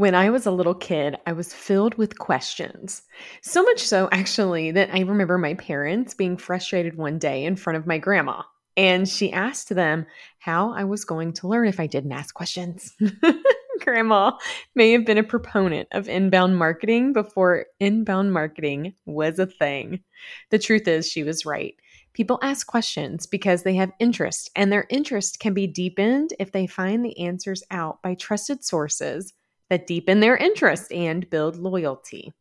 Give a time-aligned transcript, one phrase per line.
[0.00, 3.02] When I was a little kid, I was filled with questions.
[3.42, 7.76] So much so, actually, that I remember my parents being frustrated one day in front
[7.76, 8.44] of my grandma.
[8.78, 10.06] And she asked them
[10.38, 12.96] how I was going to learn if I didn't ask questions.
[13.80, 14.32] grandma
[14.74, 20.00] may have been a proponent of inbound marketing before inbound marketing was a thing.
[20.48, 21.74] The truth is, she was right.
[22.14, 26.66] People ask questions because they have interest, and their interest can be deepened if they
[26.66, 29.34] find the answers out by trusted sources
[29.70, 32.32] that deepen their interest and build loyalty.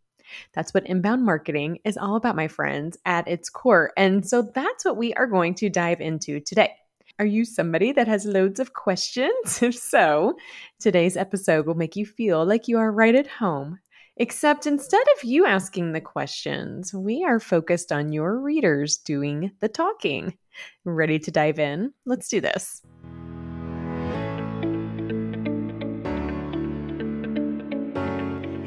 [0.53, 3.91] That's what inbound marketing is all about, my friends, at its core.
[3.97, 6.73] And so that's what we are going to dive into today.
[7.17, 9.61] Are you somebody that has loads of questions?
[9.61, 10.35] If so,
[10.79, 13.79] today's episode will make you feel like you are right at home.
[14.17, 19.69] Except instead of you asking the questions, we are focused on your readers doing the
[19.69, 20.37] talking.
[20.83, 21.93] Ready to dive in?
[22.05, 22.81] Let's do this.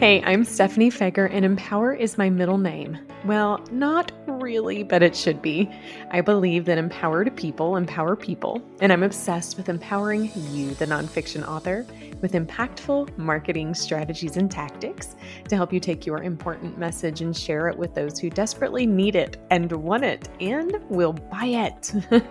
[0.02, 2.98] Hey, I'm Stephanie Feger, and Empower is my middle name.
[3.24, 5.70] Well, not really, but it should be.
[6.10, 11.46] I believe that empowered people empower people, and I'm obsessed with empowering you, the nonfiction
[11.46, 11.86] author,
[12.20, 15.14] with impactful marketing strategies and tactics
[15.48, 19.14] to help you take your important message and share it with those who desperately need
[19.14, 21.92] it and want it and will buy it.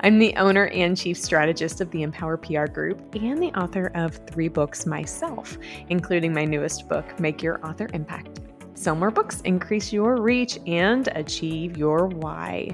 [0.00, 4.16] I'm the owner and chief strategist of the Empower PR Group and the author of
[4.26, 5.56] three books myself,
[5.88, 8.41] including my newest book, Make Your Author Impact.
[8.82, 12.68] Sell more books, increase your reach, and achieve your why.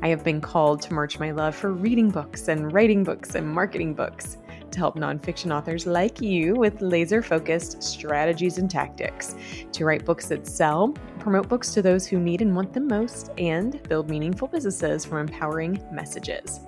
[0.00, 3.46] I have been called to march my love for reading books and writing books and
[3.46, 4.38] marketing books
[4.70, 9.34] to help nonfiction authors like you with laser focused strategies and tactics
[9.72, 13.30] to write books that sell, promote books to those who need and want them most,
[13.36, 16.60] and build meaningful businesses from empowering messages.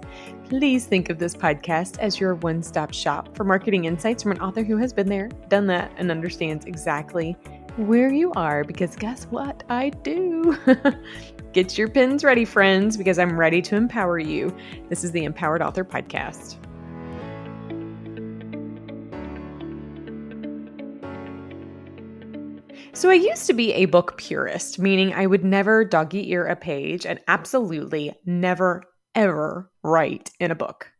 [0.45, 4.41] Please think of this podcast as your one stop shop for marketing insights from an
[4.43, 7.39] author who has been there, done that, and understands exactly
[7.77, 10.59] where you are because guess what I do?
[11.53, 14.55] Get your pins ready, friends, because I'm ready to empower you.
[14.89, 16.57] This is the Empowered Author Podcast.
[22.95, 26.55] So, I used to be a book purist, meaning I would never doggy ear a
[26.55, 28.83] page and absolutely never,
[29.15, 30.93] ever write in a book.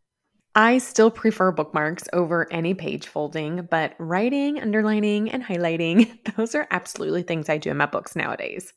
[0.55, 6.67] I still prefer bookmarks over any page folding, but writing, underlining, and highlighting, those are
[6.69, 8.71] absolutely things I do in my books nowadays.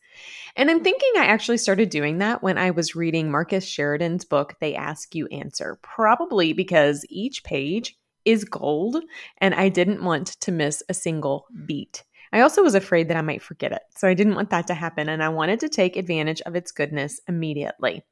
[0.57, 4.55] And I'm thinking I actually started doing that when I was reading Marcus Sheridan's book,
[4.59, 7.95] They Ask You Answer, probably because each page
[8.25, 8.97] is gold
[9.39, 12.05] and I didn't want to miss a single beat.
[12.33, 14.75] I also was afraid that I might forget it, so I didn't want that to
[14.75, 18.03] happen and I wanted to take advantage of its goodness immediately.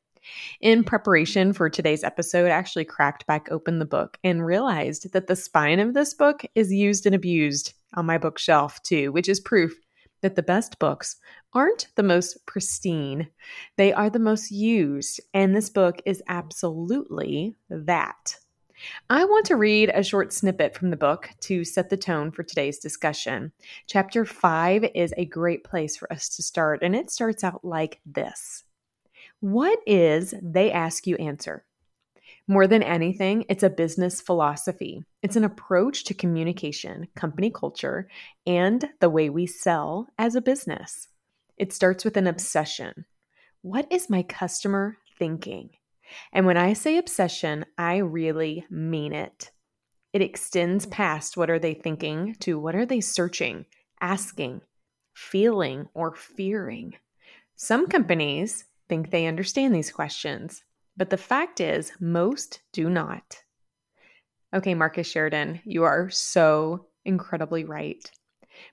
[0.60, 5.26] In preparation for today's episode, I actually cracked back open the book and realized that
[5.26, 9.40] the spine of this book is used and abused on my bookshelf too, which is
[9.40, 9.74] proof
[10.22, 11.16] that the best books
[11.52, 13.28] aren't the most pristine.
[13.76, 18.36] They are the most used, and this book is absolutely that.
[19.08, 22.42] I want to read a short snippet from the book to set the tone for
[22.42, 23.52] today's discussion.
[23.86, 28.00] Chapter 5 is a great place for us to start, and it starts out like
[28.04, 28.63] this
[29.40, 31.64] what is they ask you answer?
[32.46, 35.02] More than anything, it's a business philosophy.
[35.22, 38.08] It's an approach to communication, company culture,
[38.46, 41.08] and the way we sell as a business.
[41.56, 43.06] It starts with an obsession.
[43.62, 45.70] What is my customer thinking?
[46.32, 49.50] And when I say obsession, I really mean it.
[50.12, 53.64] It extends past what are they thinking to what are they searching,
[54.00, 54.60] asking,
[55.14, 56.94] feeling, or fearing.
[57.56, 58.64] Some companies
[58.94, 60.62] think they understand these questions,
[60.96, 63.42] but the fact is, most do not.
[64.54, 68.08] Okay, Marcus Sheridan, you are so incredibly right.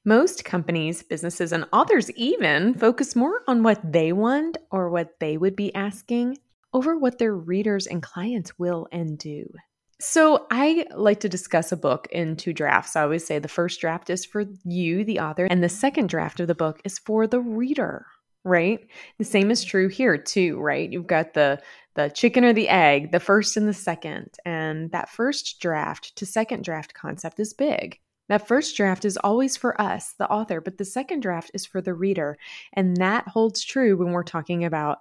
[0.06, 5.38] Most companies, businesses, and authors even focus more on what they want or what they
[5.38, 6.38] would be asking
[6.72, 9.52] over what their readers and clients will and do.
[10.00, 12.96] So, I like to discuss a book in two drafts.
[12.96, 16.40] I always say the first draft is for you, the author, and the second draft
[16.40, 18.06] of the book is for the reader
[18.44, 18.80] right?
[19.18, 20.92] The same is true here too, right?
[20.92, 21.62] You've got the
[21.96, 24.38] the chicken or the egg, the first and the second.
[24.46, 28.00] And that first draft to second draft concept is big.
[28.30, 31.82] That first draft is always for us, the author, but the second draft is for
[31.82, 32.38] the reader.
[32.72, 35.00] And that holds true when we're talking about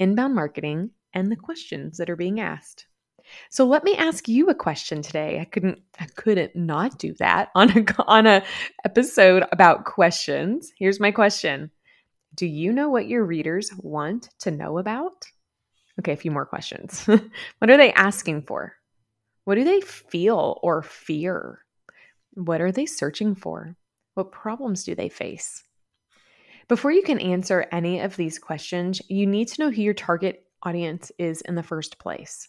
[0.00, 2.86] inbound marketing and the questions that are being asked.
[3.50, 5.38] So let me ask you a question today.
[5.40, 8.42] I couldn't I couldn't not do that on a on a
[8.84, 10.72] episode about questions.
[10.76, 11.70] Here's my question.
[12.34, 15.26] Do you know what your readers want to know about?
[15.98, 17.04] Okay, a few more questions.
[17.58, 18.74] what are they asking for?
[19.44, 21.64] What do they feel or fear?
[22.34, 23.76] What are they searching for?
[24.14, 25.64] What problems do they face?
[26.68, 30.46] Before you can answer any of these questions, you need to know who your target
[30.62, 32.48] audience is in the first place.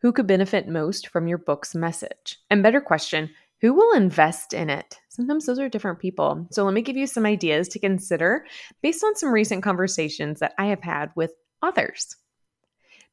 [0.00, 2.38] Who could benefit most from your book's message?
[2.50, 3.30] And better question,
[3.60, 4.98] who will invest in it?
[5.08, 6.46] Sometimes those are different people.
[6.50, 8.46] So let me give you some ideas to consider
[8.82, 11.32] based on some recent conversations that I have had with
[11.62, 12.14] authors.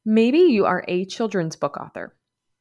[0.04, 2.14] Maybe you are a children's book author.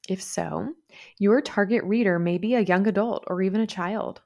[0.09, 0.73] If so,
[1.19, 4.21] your target reader may be a young adult or even a child.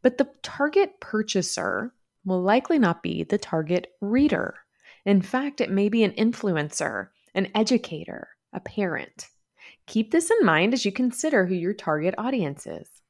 [0.00, 1.92] But the target purchaser
[2.24, 4.54] will likely not be the target reader.
[5.04, 9.26] In fact, it may be an influencer, an educator, a parent.
[9.86, 13.01] Keep this in mind as you consider who your target audience is.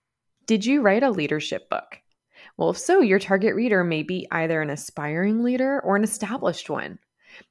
[0.46, 2.00] Did you write a leadership book?
[2.56, 6.68] Well, if so, your target reader may be either an aspiring leader or an established
[6.68, 6.98] one.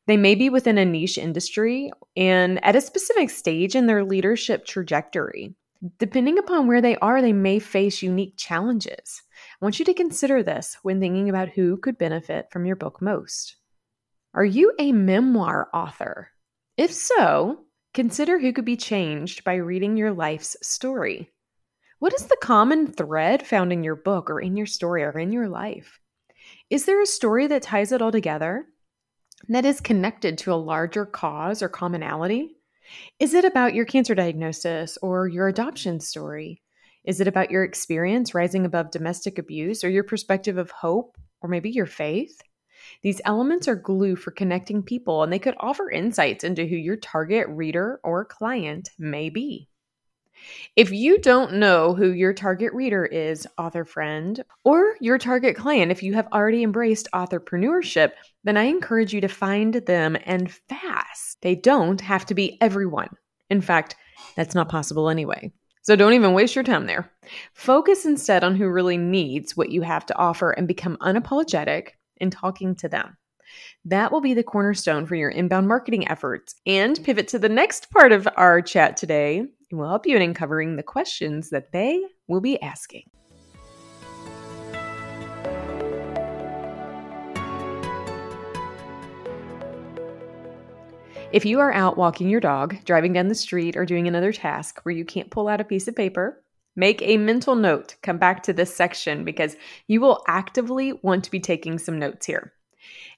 [0.07, 4.65] They may be within a niche industry and at a specific stage in their leadership
[4.65, 5.55] trajectory.
[5.97, 9.23] Depending upon where they are, they may face unique challenges.
[9.59, 13.01] I want you to consider this when thinking about who could benefit from your book
[13.01, 13.55] most.
[14.33, 16.29] Are you a memoir author?
[16.77, 21.31] If so, consider who could be changed by reading your life's story.
[22.01, 25.31] What is the common thread found in your book or in your story or in
[25.31, 25.99] your life?
[26.71, 28.65] Is there a story that ties it all together?
[29.49, 32.55] that is connected to a larger cause or commonality?
[33.19, 36.63] Is it about your cancer diagnosis or your adoption story?
[37.03, 41.49] Is it about your experience rising above domestic abuse or your perspective of hope or
[41.49, 42.41] maybe your faith?
[43.03, 46.97] These elements are glue for connecting people and they could offer insights into who your
[46.97, 49.70] target reader or client may be.
[50.75, 55.91] If you don't know who your target reader is, author friend, or your target client,
[55.91, 58.11] if you have already embraced authorpreneurship,
[58.43, 61.41] then I encourage you to find them and fast.
[61.41, 63.09] They don't have to be everyone.
[63.49, 63.95] In fact,
[64.35, 65.51] that's not possible anyway.
[65.83, 67.11] So don't even waste your time there.
[67.53, 72.29] Focus instead on who really needs what you have to offer and become unapologetic in
[72.29, 73.17] talking to them.
[73.85, 76.55] That will be the cornerstone for your inbound marketing efforts.
[76.65, 80.75] And pivot to the next part of our chat today will help you in uncovering
[80.75, 83.09] the questions that they will be asking.
[91.31, 94.81] If you are out walking your dog, driving down the street, or doing another task
[94.83, 96.43] where you can't pull out a piece of paper,
[96.75, 97.95] make a mental note.
[98.03, 99.55] Come back to this section because
[99.87, 102.51] you will actively want to be taking some notes here.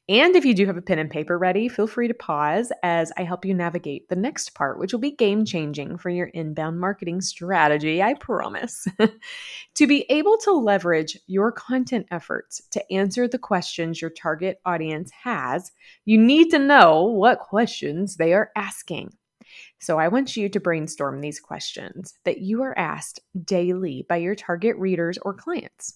[0.09, 3.13] And if you do have a pen and paper ready, feel free to pause as
[3.17, 6.77] I help you navigate the next part, which will be game changing for your inbound
[6.77, 8.85] marketing strategy, I promise.
[9.75, 15.09] to be able to leverage your content efforts to answer the questions your target audience
[15.11, 15.71] has,
[16.03, 19.13] you need to know what questions they are asking.
[19.79, 24.35] So, I want you to brainstorm these questions that you are asked daily by your
[24.35, 25.95] target readers or clients.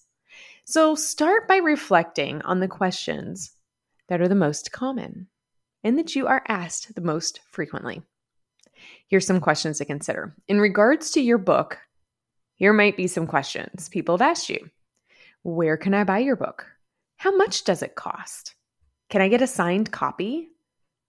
[0.64, 3.57] So, start by reflecting on the questions
[4.10, 5.28] that are the most common
[5.84, 8.02] and that you are asked the most frequently.
[9.08, 10.36] Here's some questions to consider.
[10.48, 11.80] In regards to your book,
[12.56, 14.70] here might be some questions people have asked you
[15.44, 16.66] Where can I buy your book?
[17.18, 18.56] How much does it cost?
[19.10, 20.50] Can I get a signed copy?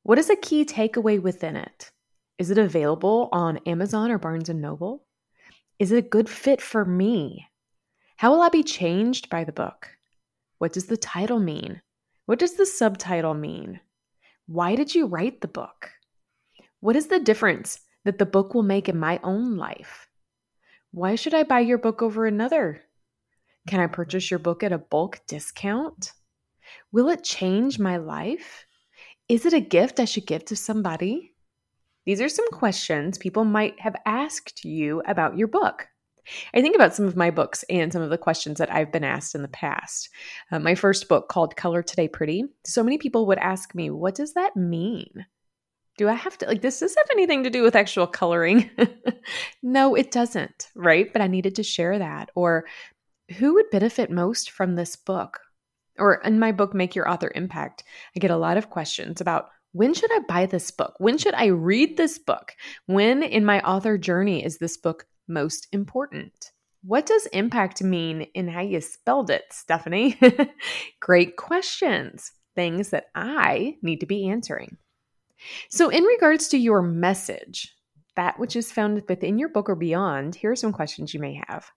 [0.02, 1.90] What is a key takeaway within it?
[2.38, 5.04] Is it available on Amazon or Barnes and Noble?
[5.78, 7.48] Is it a good fit for me?
[8.16, 9.90] How will I be changed by the book?
[10.58, 11.82] What does the title mean?
[12.28, 13.80] What does the subtitle mean?
[14.44, 15.92] Why did you write the book?
[16.80, 20.06] What is the difference that the book will make in my own life?
[20.90, 22.82] Why should I buy your book over another?
[23.66, 26.12] Can I purchase your book at a bulk discount?
[26.92, 28.66] Will it change my life?
[29.30, 31.32] Is it a gift I should give to somebody?
[32.04, 35.88] These are some questions people might have asked you about your book.
[36.54, 39.04] I think about some of my books and some of the questions that I've been
[39.04, 40.08] asked in the past.
[40.50, 44.14] Uh, my first book called Color Today Pretty, so many people would ask me, What
[44.14, 45.26] does that mean?
[45.96, 48.70] Do I have to, like, does this have anything to do with actual coloring?
[49.62, 51.12] no, it doesn't, right?
[51.12, 52.30] But I needed to share that.
[52.36, 52.66] Or
[53.36, 55.40] who would benefit most from this book?
[55.98, 57.82] Or in my book, Make Your Author Impact,
[58.14, 60.94] I get a lot of questions about when should I buy this book?
[60.98, 62.54] When should I read this book?
[62.86, 66.52] When in my author journey is this book most important?
[66.82, 70.18] What does impact mean in how you spelled it, Stephanie?
[71.00, 74.76] Great questions, things that I need to be answering.
[75.68, 77.74] So, in regards to your message,
[78.16, 81.40] that which is found within your book or beyond, here are some questions you may
[81.46, 81.70] have.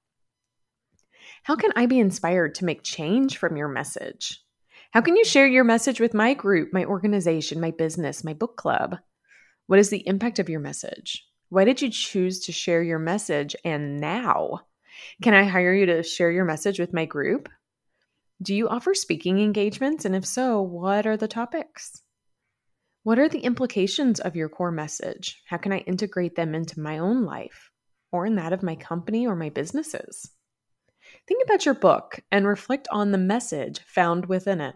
[1.44, 4.40] How can I be inspired to make change from your message?
[4.92, 8.58] How can you share your message with my group, my organization, my business, my book
[8.58, 8.98] club?
[9.68, 11.26] What is the impact of your message?
[11.52, 14.62] Why did you choose to share your message and now?
[15.22, 17.50] Can I hire you to share your message with my group?
[18.42, 20.06] Do you offer speaking engagements?
[20.06, 22.04] And if so, what are the topics?
[23.04, 25.42] What are the implications of your core message?
[25.46, 27.70] How can I integrate them into my own life
[28.14, 30.32] or in that of my company or my businesses?
[31.28, 34.76] Think about your book and reflect on the message found within it.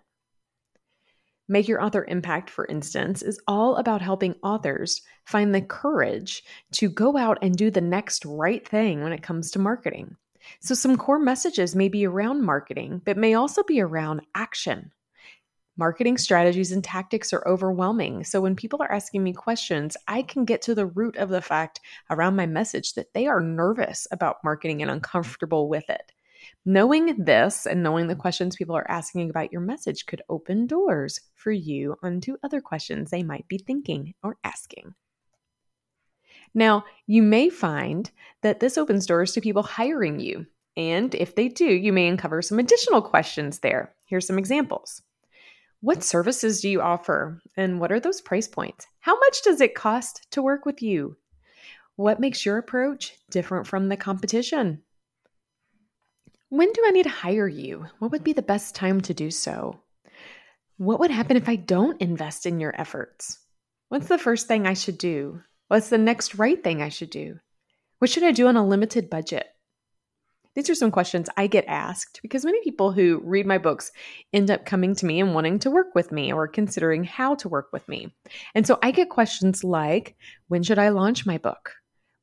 [1.47, 6.89] Make Your Author Impact, for instance, is all about helping authors find the courage to
[6.89, 10.15] go out and do the next right thing when it comes to marketing.
[10.59, 14.91] So, some core messages may be around marketing, but may also be around action.
[15.77, 18.23] Marketing strategies and tactics are overwhelming.
[18.23, 21.41] So, when people are asking me questions, I can get to the root of the
[21.41, 26.11] fact around my message that they are nervous about marketing and uncomfortable with it.
[26.65, 28.21] Knowing this and knowing the mm-hmm.
[28.21, 33.11] questions people are asking about your message could open doors for you onto other questions
[33.11, 34.93] they might be thinking or asking.
[36.53, 38.09] Now, you may find
[38.41, 40.45] that this opens doors to people hiring you.
[40.77, 43.93] And if they do, you may uncover some additional questions there.
[44.05, 45.01] Here's some examples.
[45.81, 47.41] What services do you offer?
[47.57, 48.87] And what are those price points?
[49.01, 51.17] How much does it cost to work with you?
[51.95, 54.81] What makes your approach different from the competition?
[56.49, 57.87] When do I need to hire you?
[57.99, 59.79] What would be the best time to do so?
[60.77, 63.39] What would happen if I don't invest in your efforts?
[63.89, 65.41] What's the first thing I should do?
[65.69, 67.39] What's the next right thing I should do?
[67.97, 69.47] What should I do on a limited budget?
[70.53, 73.91] These are some questions I get asked because many people who read my books
[74.31, 77.49] end up coming to me and wanting to work with me or considering how to
[77.49, 78.13] work with me.
[78.53, 80.15] And so I get questions like
[80.47, 81.73] when should I launch my book?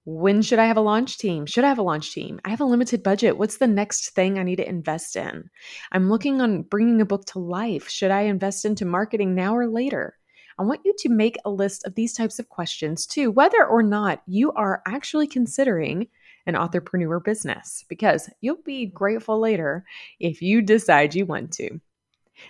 [0.05, 1.47] When should I have a launch team?
[1.47, 2.41] Should I have a launch team?
[2.45, 3.39] I have a limited budget.
[3.39, 5.49] What's the next thing I need to invest in?
[5.93, 7.89] I'm looking on bringing a book to life.
[7.89, 10.17] Should I invest into marketing now or later?
[10.59, 13.83] I want you to make a list of these types of questions too, whether or
[13.83, 16.09] not you are actually considering
[16.47, 19.85] an authorpreneur business, because you'll be grateful later
[20.19, 21.81] if you decide you want to.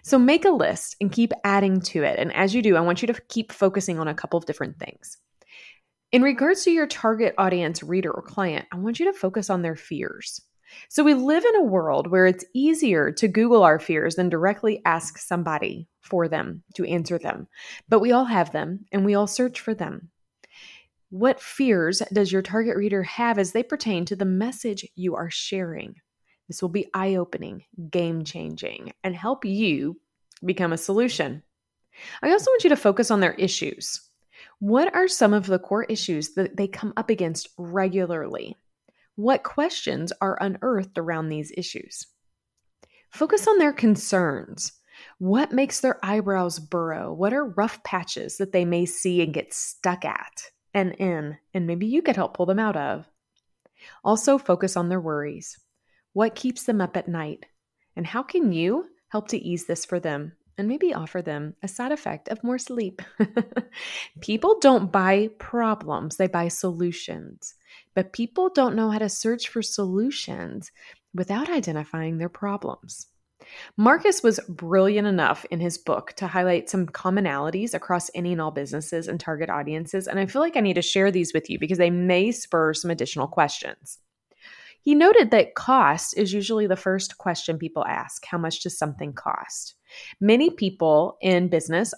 [0.03, 2.19] So make a list and keep adding to it.
[2.19, 4.79] And as you do, I want you to keep focusing on a couple of different
[4.79, 5.19] things.
[6.12, 9.62] In regards to your target audience, reader, or client, I want you to focus on
[9.62, 10.42] their fears.
[10.90, 14.83] So, we live in a world where it's easier to Google our fears than directly
[14.85, 17.49] ask somebody for them to answer them.
[17.88, 20.11] But we all have them and we all search for them.
[21.09, 25.31] What fears does your target reader have as they pertain to the message you are
[25.31, 25.95] sharing?
[26.47, 29.99] This will be eye opening, game changing, and help you
[30.45, 31.42] become a solution.
[32.23, 34.11] I also want you to focus on their issues.
[34.62, 38.57] What are some of the core issues that they come up against regularly?
[39.16, 42.07] What questions are unearthed around these issues?
[43.11, 44.75] Focus on their concerns.
[45.19, 47.12] What makes their eyebrows burrow?
[47.12, 51.66] What are rough patches that they may see and get stuck at and in, and
[51.66, 53.09] maybe you could help pull them out of?
[54.04, 55.59] Also, focus on their worries.
[56.12, 57.47] What keeps them up at night?
[57.97, 61.69] And how can you help to ease this for them and maybe offer them a
[61.69, 63.03] side effect of more sleep.
[64.21, 67.55] people don't buy problems, they buy solutions.
[67.95, 70.71] But people don't know how to search for solutions
[71.15, 73.07] without identifying their problems.
[73.77, 78.51] Marcus was brilliant enough in his book to highlight some commonalities across any and all
[78.51, 81.59] businesses and target audiences, and I feel like I need to share these with you
[81.59, 83.99] because they may spur some additional questions.
[84.81, 89.13] He noted that cost is usually the first question people ask How much does something
[89.13, 89.75] cost?
[90.21, 91.95] Many people in business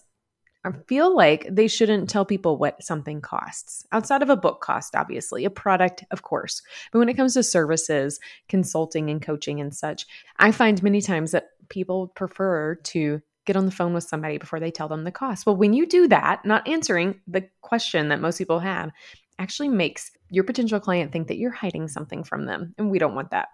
[0.87, 5.45] feel like they shouldn't tell people what something costs outside of a book cost, obviously,
[5.45, 6.63] a product, of course.
[6.91, 10.07] But when it comes to services, consulting, and coaching and such,
[10.39, 14.59] I find many times that people prefer to get on the phone with somebody before
[14.59, 15.45] they tell them the cost.
[15.45, 18.91] Well, when you do that, not answering the question that most people have,
[19.39, 22.75] actually makes your potential client think that you're hiding something from them.
[22.79, 23.49] And we don't want that.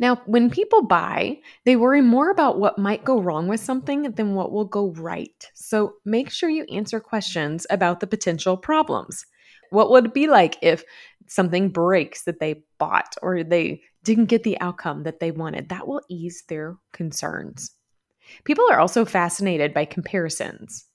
[0.00, 4.34] Now, when people buy, they worry more about what might go wrong with something than
[4.34, 5.46] what will go right.
[5.54, 9.26] So make sure you answer questions about the potential problems.
[9.68, 10.82] What would it be like if
[11.26, 15.68] something breaks that they bought or they didn't get the outcome that they wanted?
[15.68, 17.70] That will ease their concerns.
[18.44, 20.86] People are also fascinated by comparisons.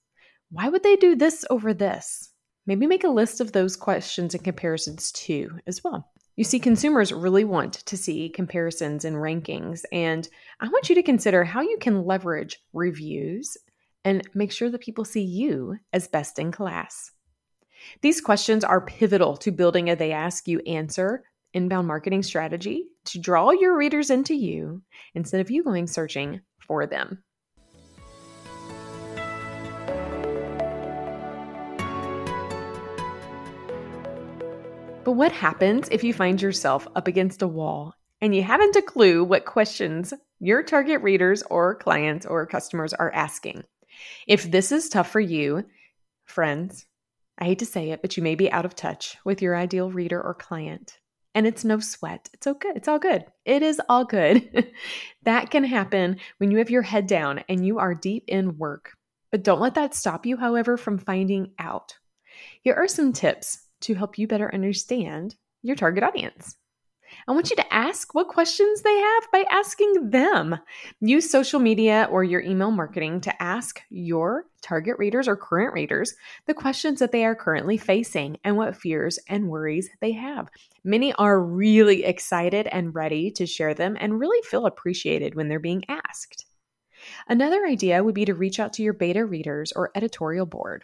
[0.50, 2.32] Why would they do this over this?
[2.66, 6.12] Maybe make a list of those questions and comparisons too, as well.
[6.36, 10.28] You see, consumers really want to see comparisons and rankings, and
[10.60, 13.58] I want you to consider how you can leverage reviews
[14.04, 17.12] and make sure that people see you as best in class.
[18.02, 21.24] These questions are pivotal to building a they ask you answer
[21.54, 24.82] inbound marketing strategy to draw your readers into you
[25.14, 27.24] instead of you going searching for them.
[35.06, 38.82] But what happens if you find yourself up against a wall and you haven't a
[38.82, 43.64] clue what questions your target readers or clients or customers are asking.
[44.26, 45.64] If this is tough for you,
[46.24, 46.88] friends,
[47.38, 49.92] I hate to say it, but you may be out of touch with your ideal
[49.92, 50.98] reader or client.
[51.36, 52.28] And it's no sweat.
[52.34, 52.72] It's okay.
[52.76, 53.26] It's all good.
[53.46, 54.74] It is all good.
[55.24, 58.94] that can happen when you have your head down and you are deep in work.
[59.32, 61.94] But don't let that stop you, however, from finding out.
[62.64, 66.58] Here are some tips to help you better understand your target audience.
[67.28, 70.58] I want you to ask what questions they have by asking them.
[71.00, 76.14] Use social media or your email marketing to ask your target readers or current readers
[76.48, 80.50] the questions that they are currently facing and what fears and worries they have.
[80.84, 85.60] Many are really excited and ready to share them and really feel appreciated when they're
[85.60, 86.45] being asked.
[87.28, 90.84] Another idea would be to reach out to your beta readers or editorial board.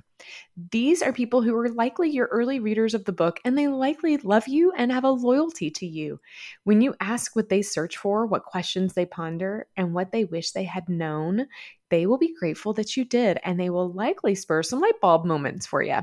[0.71, 4.17] These are people who are likely your early readers of the book and they likely
[4.17, 6.19] love you and have a loyalty to you.
[6.63, 10.51] When you ask what they search for, what questions they ponder, and what they wish
[10.51, 11.48] they had known,
[11.89, 15.25] they will be grateful that you did and they will likely spur some light bulb
[15.25, 16.00] moments for you.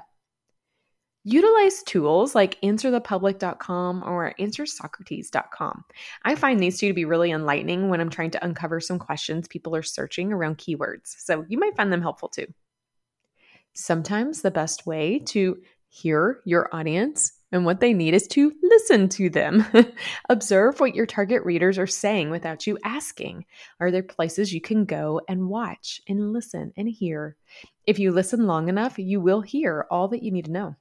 [1.25, 5.85] Utilize tools like answerthepublic.com or answersocrates.com.
[6.25, 9.49] I find these two to be really enlightening when I'm trying to uncover some questions
[9.49, 12.47] people are searching around keywords, so you might find them helpful too.
[13.75, 15.59] Sometimes the best way to
[15.89, 19.65] hear your audience and what they need is to listen to them.
[20.29, 23.45] Observe what your target readers are saying without you asking.
[23.81, 27.37] Are there places you can go and watch and listen and hear?
[27.87, 30.77] If you listen long enough, you will hear all that you need to know.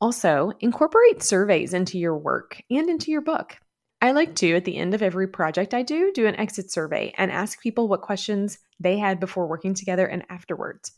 [0.00, 3.56] Also, incorporate surveys into your work and into your book.
[4.02, 7.14] I like to, at the end of every project I do, do an exit survey
[7.16, 10.92] and ask people what questions they had before working together and afterwards.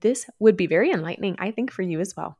[0.00, 2.38] This would be very enlightening, I think, for you as well.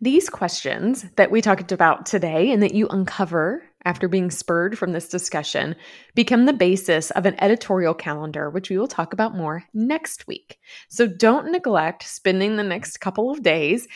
[0.00, 4.92] These questions that we talked about today and that you uncover after being spurred from
[4.92, 5.76] this discussion
[6.14, 10.58] become the basis of an editorial calendar, which we will talk about more next week.
[10.88, 13.86] So don't neglect spending the next couple of days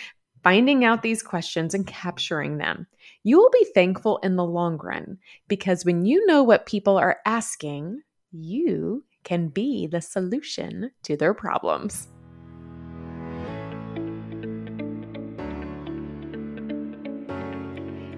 [0.42, 2.86] finding out these questions and capturing them.
[3.22, 7.18] You will be thankful in the long run because when you know what people are
[7.26, 12.08] asking, you can be the solution to their problems.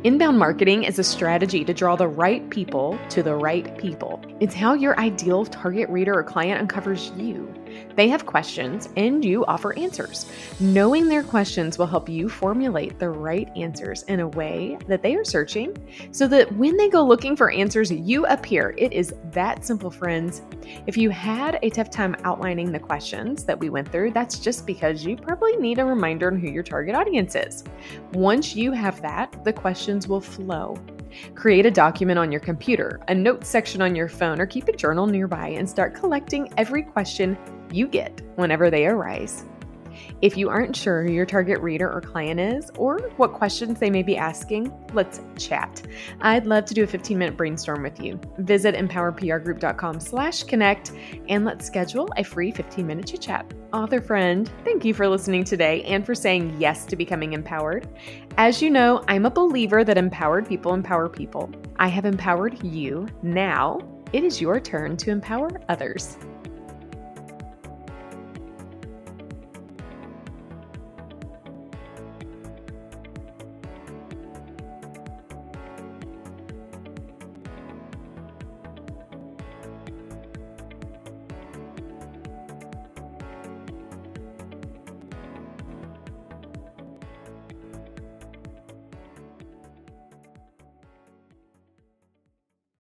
[0.03, 4.23] Inbound marketing is a strategy to draw the right people to the right people.
[4.41, 7.53] It's how your ideal target reader or client uncovers you.
[7.97, 10.31] They have questions and you offer answers.
[10.61, 15.15] Knowing their questions will help you formulate the right answers in a way that they
[15.17, 15.77] are searching
[16.13, 18.75] so that when they go looking for answers, you appear.
[18.79, 20.43] It is that simple, friends.
[20.87, 24.67] If you had a tough time outlining the questions that we went through, that's just
[24.67, 27.65] because you probably need a reminder on who your target audience is.
[28.13, 30.77] Once you have that, the questions will flow.
[31.35, 34.73] Create a document on your computer, a notes section on your phone, or keep a
[34.73, 37.37] journal nearby and start collecting every question
[37.73, 39.45] you get whenever they arise.
[40.23, 43.91] If you aren't sure who your target reader or client is, or what questions they
[43.91, 45.83] may be asking, let's chat.
[46.21, 48.21] I'd love to do a 15 minute brainstorm with you.
[48.39, 50.93] Visit empowerprgroup.com slash connect
[51.29, 53.53] and let's schedule a free 15 minute chit chat.
[53.73, 57.89] Author friend, thank you for listening today and for saying yes to becoming empowered.
[58.37, 61.51] As you know, I'm a believer that empowered people empower people.
[61.77, 63.07] I have empowered you.
[63.23, 63.81] Now
[64.13, 66.19] it is your turn to empower others.